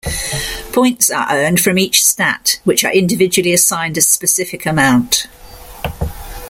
[0.73, 5.27] Points are earned from each stat, which are individually assigned a specific amount.